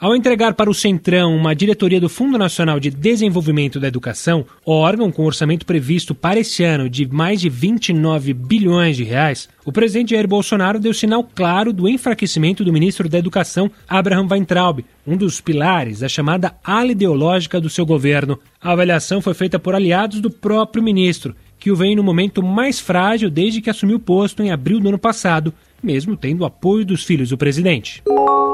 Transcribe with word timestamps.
Ao 0.00 0.16
entregar 0.16 0.54
para 0.54 0.70
o 0.70 0.74
Centrão 0.74 1.36
uma 1.36 1.54
diretoria 1.54 2.00
do 2.00 2.08
Fundo 2.08 2.38
Nacional 2.38 2.80
de 2.80 2.88
Desenvolvimento 2.88 3.78
da 3.78 3.86
Educação, 3.86 4.46
órgão 4.64 5.12
com 5.12 5.26
orçamento 5.26 5.66
previsto 5.66 6.14
para 6.14 6.40
este 6.40 6.64
ano 6.64 6.88
de 6.88 7.06
mais 7.06 7.38
de 7.38 7.50
29 7.50 8.32
bilhões 8.32 8.96
de 8.96 9.04
reais, 9.04 9.46
o 9.62 9.70
presidente 9.70 10.12
Jair 10.12 10.26
Bolsonaro 10.26 10.80
deu 10.80 10.94
sinal 10.94 11.22
claro 11.22 11.70
do 11.70 11.86
enfraquecimento 11.86 12.64
do 12.64 12.72
ministro 12.72 13.10
da 13.10 13.18
Educação, 13.18 13.70
Abraham 13.86 14.26
Weintraub, 14.30 14.82
um 15.06 15.18
dos 15.18 15.38
pilares 15.38 15.98
da 15.98 16.08
chamada 16.08 16.54
ala 16.64 16.92
ideológica 16.92 17.60
do 17.60 17.68
seu 17.68 17.84
governo. 17.84 18.38
A 18.58 18.72
avaliação 18.72 19.20
foi 19.20 19.34
feita 19.34 19.58
por 19.58 19.74
aliados 19.74 20.18
do 20.18 20.30
próprio 20.30 20.82
ministro, 20.82 21.36
que 21.58 21.70
o 21.70 21.76
vem 21.76 21.94
no 21.94 22.02
momento 22.02 22.42
mais 22.42 22.80
frágil 22.80 23.28
desde 23.28 23.60
que 23.60 23.68
assumiu 23.68 23.98
o 23.98 24.00
posto 24.00 24.42
em 24.42 24.50
abril 24.50 24.80
do 24.80 24.88
ano 24.88 24.98
passado, 24.98 25.52
mesmo 25.82 26.16
tendo 26.16 26.40
o 26.40 26.46
apoio 26.46 26.86
dos 26.86 27.04
filhos 27.04 27.28
do 27.28 27.36
presidente. 27.36 28.02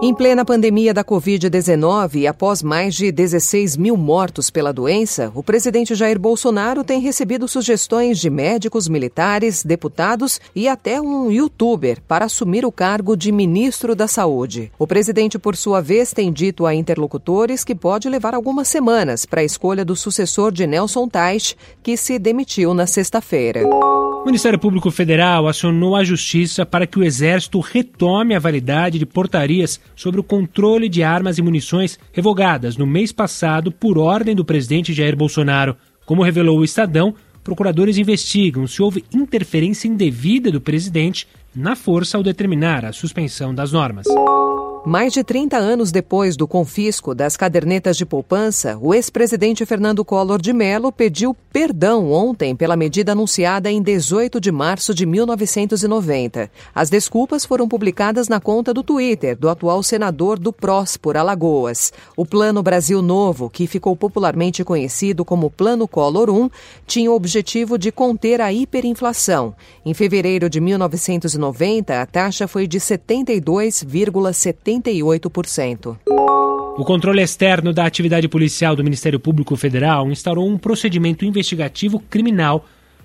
Em 0.00 0.14
plena 0.14 0.44
pandemia 0.44 0.94
da 0.94 1.02
Covid-19 1.02 2.20
e 2.20 2.26
após 2.28 2.62
mais 2.62 2.94
de 2.94 3.10
16 3.10 3.76
mil 3.76 3.96
mortos 3.96 4.48
pela 4.48 4.72
doença, 4.72 5.32
o 5.34 5.42
presidente 5.42 5.92
Jair 5.92 6.20
Bolsonaro 6.20 6.84
tem 6.84 7.00
recebido 7.00 7.48
sugestões 7.48 8.16
de 8.20 8.30
médicos, 8.30 8.86
militares, 8.86 9.64
deputados 9.64 10.40
e 10.54 10.68
até 10.68 11.00
um 11.00 11.32
youtuber 11.32 12.00
para 12.06 12.26
assumir 12.26 12.64
o 12.64 12.70
cargo 12.70 13.16
de 13.16 13.32
ministro 13.32 13.96
da 13.96 14.06
Saúde. 14.06 14.70
O 14.78 14.86
presidente, 14.86 15.36
por 15.36 15.56
sua 15.56 15.80
vez, 15.80 16.12
tem 16.12 16.32
dito 16.32 16.64
a 16.64 16.72
interlocutores 16.72 17.64
que 17.64 17.74
pode 17.74 18.08
levar 18.08 18.34
algumas 18.34 18.68
semanas 18.68 19.26
para 19.26 19.40
a 19.40 19.44
escolha 19.44 19.84
do 19.84 19.96
sucessor 19.96 20.52
de 20.52 20.64
Nelson 20.64 21.08
Teich, 21.08 21.56
que 21.82 21.96
se 21.96 22.20
demitiu 22.20 22.72
na 22.72 22.86
sexta-feira. 22.86 23.62
O 24.22 24.26
Ministério 24.26 24.58
Público 24.58 24.90
Federal 24.90 25.46
acionou 25.46 25.96
a 25.96 26.04
Justiça 26.04 26.66
para 26.66 26.86
que 26.86 26.98
o 26.98 27.04
Exército 27.04 27.60
retome 27.60 28.34
a 28.34 28.38
validade 28.38 28.98
de 28.98 29.06
portarias 29.06 29.80
sobre 29.96 30.20
o 30.20 30.24
controle 30.24 30.88
de 30.88 31.02
armas 31.02 31.38
e 31.38 31.42
munições 31.42 31.98
revogadas 32.12 32.76
no 32.76 32.86
mês 32.86 33.12
passado 33.12 33.72
por 33.72 33.96
ordem 33.96 34.34
do 34.34 34.44
presidente 34.44 34.92
Jair 34.92 35.16
Bolsonaro. 35.16 35.76
Como 36.04 36.22
revelou 36.22 36.58
o 36.58 36.64
Estadão, 36.64 37.14
procuradores 37.42 37.96
investigam 37.96 38.66
se 38.66 38.82
houve 38.82 39.04
interferência 39.14 39.88
indevida 39.88 40.50
do 40.50 40.60
presidente 40.60 41.26
na 41.54 41.74
força 41.74 42.16
ao 42.16 42.22
determinar 42.22 42.84
a 42.84 42.92
suspensão 42.92 43.54
das 43.54 43.72
normas. 43.72 44.06
Mais 44.86 45.12
de 45.12 45.24
30 45.24 45.56
anos 45.56 45.90
depois 45.90 46.36
do 46.36 46.46
confisco 46.46 47.14
das 47.14 47.36
cadernetas 47.36 47.96
de 47.96 48.06
poupança, 48.06 48.78
o 48.80 48.94
ex-presidente 48.94 49.66
Fernando 49.66 50.04
Collor 50.04 50.40
de 50.40 50.52
Mello 50.52 50.92
pediu 50.92 51.36
perdão 51.52 52.10
ontem 52.10 52.54
pela 52.54 52.76
medida 52.76 53.12
anunciada 53.12 53.70
em 53.70 53.82
18 53.82 54.40
de 54.40 54.52
março 54.52 54.94
de 54.94 55.04
1990. 55.04 56.48
As 56.74 56.88
desculpas 56.88 57.44
foram 57.44 57.68
publicadas 57.68 58.28
na 58.28 58.40
conta 58.40 58.72
do 58.72 58.82
Twitter 58.84 59.36
do 59.36 59.48
atual 59.48 59.82
senador 59.82 60.38
do 60.38 60.52
PROS 60.52 60.96
por 60.96 61.16
Alagoas. 61.16 61.92
O 62.16 62.24
Plano 62.24 62.62
Brasil 62.62 63.02
Novo, 63.02 63.50
que 63.50 63.66
ficou 63.66 63.96
popularmente 63.96 64.64
conhecido 64.64 65.24
como 65.24 65.50
Plano 65.50 65.88
Collor 65.88 66.30
1, 66.30 66.48
tinha 66.86 67.10
o 67.10 67.14
objetivo 67.14 67.76
de 67.76 67.90
conter 67.90 68.40
a 68.40 68.52
hiperinflação. 68.52 69.54
Em 69.84 69.92
fevereiro 69.92 70.48
de 70.48 70.60
1990, 70.60 72.00
a 72.00 72.06
taxa 72.06 72.46
foi 72.46 72.66
de 72.66 72.78
72,70 72.78 74.67
88%. 74.68 75.96
O 76.78 76.84
controle 76.84 77.22
externo 77.22 77.72
da 77.72 77.84
atividade 77.84 78.28
policial 78.28 78.76
do 78.76 78.84
Ministério 78.84 79.18
Público 79.18 79.56
Federal 79.56 80.08
instaurou 80.10 80.48
um 80.48 80.58
procedimento 80.58 81.24
investigativo 81.24 81.98
criminal 81.98 82.64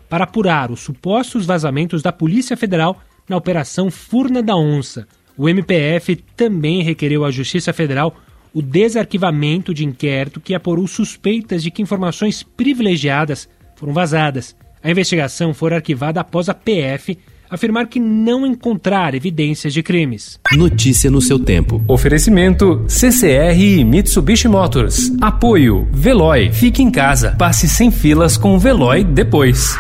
para 0.10 0.26
apurar 0.26 0.70
os 0.70 0.82
supostos 0.82 1.46
vazamentos 1.46 2.02
da 2.04 2.12
Polícia 2.12 2.56
Federal 2.56 3.02
na 3.28 3.38
Operação 3.38 3.90
Furna 3.90 4.44
da 4.44 4.56
Onça. 4.56 5.08
O 5.36 5.50
MPF 5.50 6.18
também 6.36 6.84
requereu 6.84 7.26
à 7.26 7.32
Justiça 7.32 7.74
Federal 7.74 8.16
o 8.54 8.62
desarquivamento 8.62 9.74
de 9.74 9.84
inquérito 9.84 10.40
que 10.40 10.54
apurou 10.54 10.86
suspeitas 10.86 11.64
de 11.64 11.72
que 11.72 11.82
informações 11.82 12.44
privilegiadas 12.44 13.50
foram 13.76 13.94
vazadas. 13.94 14.56
A 14.84 14.92
investigação 14.92 15.54
foi 15.54 15.74
arquivada 15.74 16.20
após 16.20 16.50
a 16.50 16.54
PF 16.54 17.18
afirmar 17.50 17.88
que 17.88 18.00
não 18.00 18.46
encontrar 18.46 19.16
evidências 19.16 19.74
de 19.74 19.82
crimes. 19.82 20.40
Notícia 20.52 21.10
no 21.10 21.22
seu 21.22 21.40
tempo. 21.40 21.82
Oferecimento 21.88 22.84
CCR 22.90 23.58
e 23.58 23.86
Mitsubishi 23.86 24.50
Motors. 24.50 25.12
Apoio 25.22 25.88
Veloy. 25.92 26.52
Fique 26.52 26.84
em 26.84 26.92
casa. 26.92 27.36
Passe 27.38 27.70
sem 27.70 27.92
filas 27.92 28.36
com 28.36 28.56
o 28.56 28.60
Veloy 28.60 29.06
depois. 29.06 29.78